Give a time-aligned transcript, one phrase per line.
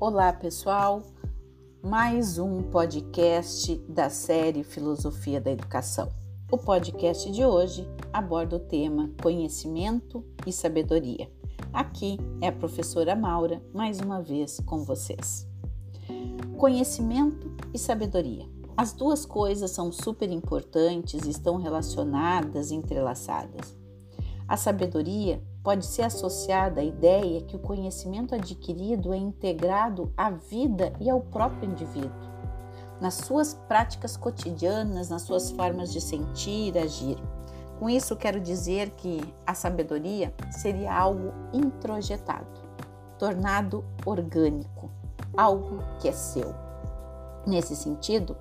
[0.00, 1.02] Olá, pessoal.
[1.82, 6.08] Mais um podcast da série Filosofia da Educação.
[6.50, 11.30] O podcast de hoje aborda o tema Conhecimento e Sabedoria.
[11.70, 15.46] Aqui é a professora Maura, mais uma vez com vocês.
[16.56, 18.48] Conhecimento e sabedoria.
[18.78, 23.76] As duas coisas são super importantes estão relacionadas entrelaçadas.
[24.48, 30.92] A sabedoria pode ser associada à ideia que o conhecimento adquirido é integrado à vida
[30.98, 32.30] e ao próprio indivíduo,
[33.00, 37.18] nas suas práticas cotidianas, nas suas formas de sentir, agir.
[37.78, 42.60] Com isso, quero dizer que a sabedoria seria algo introjetado,
[43.18, 44.90] tornado orgânico,
[45.36, 46.54] algo que é seu.
[47.46, 48.36] Nesse sentido,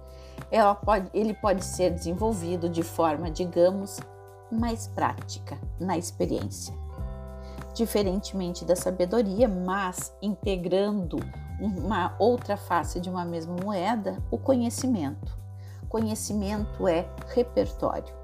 [0.84, 3.99] pode, ele pode ser desenvolvido de forma, digamos,
[4.52, 6.88] mais prática na experiência.
[7.73, 11.18] Diferentemente da sabedoria, mas integrando
[11.60, 15.38] uma outra face de uma mesma moeda, o conhecimento.
[15.88, 18.18] Conhecimento é repertório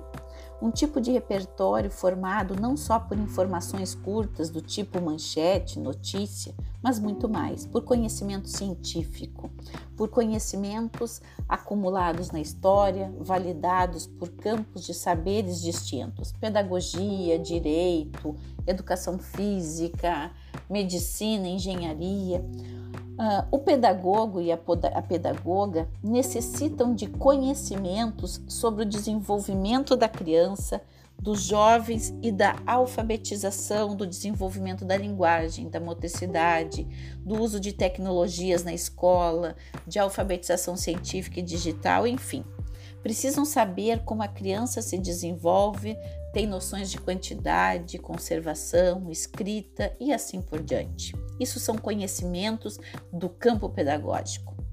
[0.62, 7.00] um tipo de repertório formado não só por informações curtas do tipo manchete, notícia, mas
[7.00, 9.50] muito mais, por conhecimento científico,
[9.98, 18.36] por conhecimentos acumulados na história, validados por campos de saberes distintos: pedagogia, direito,
[18.68, 20.32] educação física,
[20.70, 22.46] medicina, engenharia.
[23.18, 24.60] Uh, o pedagogo e a,
[24.94, 30.82] a pedagoga necessitam de conhecimentos sobre o desenvolvimento da criança,
[31.18, 36.86] dos jovens e da alfabetização, do desenvolvimento da linguagem, da motricidade,
[37.20, 39.56] do uso de tecnologias na escola,
[39.88, 42.44] de alfabetização científica e digital, enfim.
[43.02, 45.98] Precisam saber como a criança se desenvolve,
[46.34, 51.14] tem noções de quantidade, conservação, escrita e assim por diante.
[51.40, 52.80] Isso são conhecimentos
[53.12, 54.65] do campo pedagógico.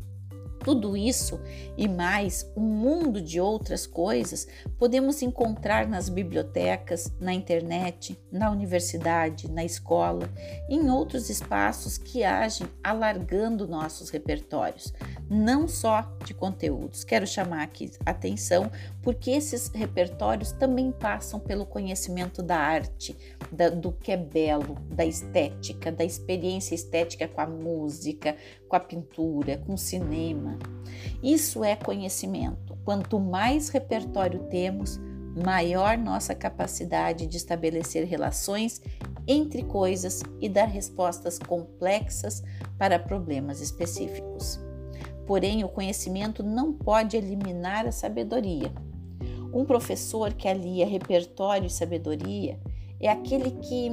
[0.63, 1.41] Tudo isso
[1.77, 4.47] e mais um mundo de outras coisas
[4.79, 10.29] podemos encontrar nas bibliotecas, na internet, na universidade, na escola
[10.69, 14.93] em outros espaços que agem alargando nossos repertórios,
[15.29, 17.03] não só de conteúdos.
[17.03, 18.71] Quero chamar aqui atenção
[19.03, 23.17] porque esses repertórios também passam pelo conhecimento da arte,
[23.51, 28.37] da, do que é belo, da estética, da experiência estética com a música,
[28.69, 30.52] com a pintura, com o cinema.
[31.23, 32.77] Isso é conhecimento.
[32.85, 35.01] Quanto mais repertório temos,
[35.45, 38.83] maior nossa capacidade de estabelecer relações
[39.27, 42.43] entre coisas e dar respostas complexas
[42.77, 44.61] para problemas específicos.
[45.27, 48.73] Porém, o conhecimento não pode eliminar a sabedoria.
[49.55, 52.59] Um professor que alia repertório e sabedoria
[53.01, 53.91] é aquele que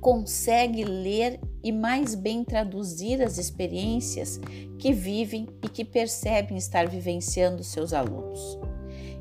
[0.00, 4.38] consegue ler e mais bem traduzir as experiências
[4.78, 8.58] que vivem e que percebem estar vivenciando seus alunos.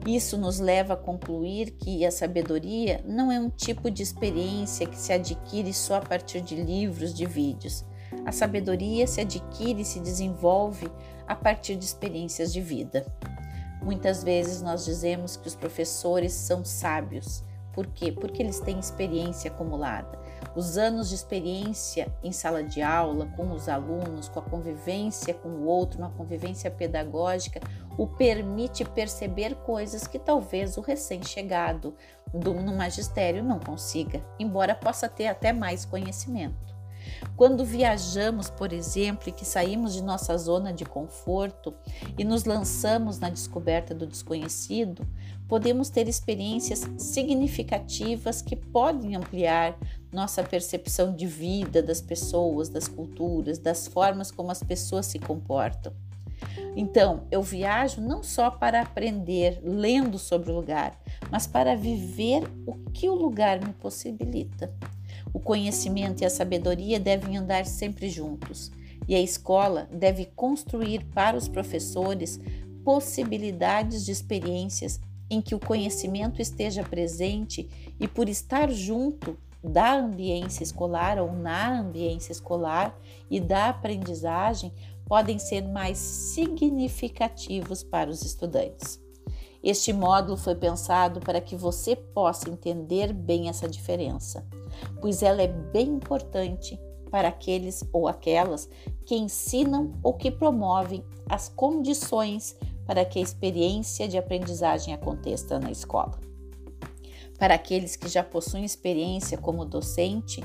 [0.05, 4.97] Isso nos leva a concluir que a sabedoria não é um tipo de experiência que
[4.97, 7.85] se adquire só a partir de livros, de vídeos.
[8.25, 10.91] A sabedoria se adquire e se desenvolve
[11.25, 13.05] a partir de experiências de vida.
[13.81, 17.41] Muitas vezes nós dizemos que os professores são sábios.
[17.71, 18.11] Por quê?
[18.11, 20.22] Porque eles têm experiência acumulada.
[20.55, 25.49] Os anos de experiência em sala de aula, com os alunos, com a convivência com
[25.49, 27.59] o outro, uma convivência pedagógica,
[27.97, 31.95] o permite perceber coisas que talvez o recém-chegado
[32.33, 36.73] no magistério não consiga, embora possa ter até mais conhecimento.
[37.35, 41.73] Quando viajamos, por exemplo, e que saímos de nossa zona de conforto
[42.17, 45.05] e nos lançamos na descoberta do desconhecido,
[45.47, 49.77] podemos ter experiências significativas que podem ampliar
[50.13, 55.91] nossa percepção de vida das pessoas, das culturas, das formas como as pessoas se comportam.
[56.75, 60.99] Então, eu viajo não só para aprender lendo sobre o lugar,
[61.31, 64.73] mas para viver o que o lugar me possibilita.
[65.33, 68.71] O conhecimento e a sabedoria devem andar sempre juntos,
[69.07, 72.39] e a escola deve construir para os professores
[72.83, 74.99] possibilidades de experiências
[75.29, 77.69] em que o conhecimento esteja presente
[77.99, 82.97] e, por estar junto da ambiência escolar ou na ambiência escolar
[83.29, 84.73] e da aprendizagem,
[85.05, 89.01] podem ser mais significativos para os estudantes.
[89.63, 94.45] Este módulo foi pensado para que você possa entender bem essa diferença,
[94.99, 96.77] pois ela é bem importante
[97.09, 98.67] para aqueles ou aquelas
[99.05, 105.71] que ensinam ou que promovem as condições para que a experiência de aprendizagem aconteça na
[105.71, 106.32] escola.
[107.37, 110.43] Para aqueles que já possuem experiência como docente,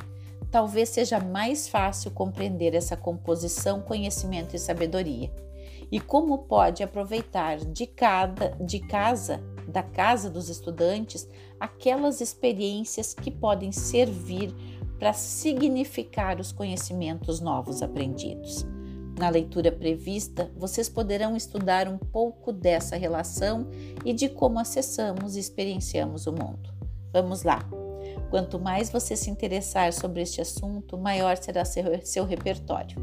[0.50, 5.30] talvez seja mais fácil compreender essa composição, conhecimento e sabedoria.
[5.90, 13.30] E como pode aproveitar de cada de casa, da casa dos estudantes, aquelas experiências que
[13.30, 14.54] podem servir
[14.98, 18.66] para significar os conhecimentos novos aprendidos.
[19.18, 23.68] Na leitura prevista, vocês poderão estudar um pouco dessa relação
[24.04, 26.77] e de como acessamos e experienciamos o mundo.
[27.12, 27.68] Vamos lá!
[28.30, 32.96] Quanto mais você se interessar sobre este assunto, maior será seu, seu repertório.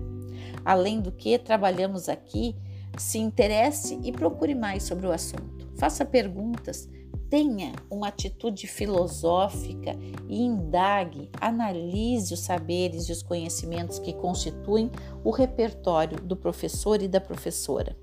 [0.63, 2.55] Além do que, trabalhamos aqui,
[2.97, 5.67] se interesse e procure mais sobre o assunto.
[5.75, 6.87] Faça perguntas,
[7.29, 9.97] tenha uma atitude filosófica
[10.27, 14.91] e indague, analise os saberes e os conhecimentos que constituem
[15.23, 17.97] o repertório do professor e da professora.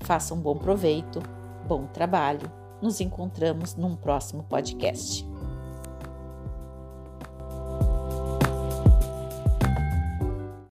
[0.00, 1.20] Faça um bom proveito,
[1.68, 2.50] bom trabalho.
[2.80, 5.31] Nos encontramos num próximo podcast.